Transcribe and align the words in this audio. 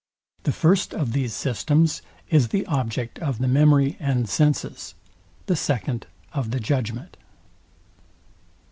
The 0.45 0.51
first 0.51 0.95
of 0.95 1.11
these 1.13 1.31
systems 1.31 2.01
is 2.27 2.47
the 2.47 2.65
object 2.65 3.19
of 3.19 3.37
the 3.37 3.47
memory 3.47 3.97
and 3.99 4.27
senses; 4.27 4.95
the 5.45 5.55
second 5.55 6.07
of 6.33 6.49
the 6.49 6.59
judgment. 6.59 7.17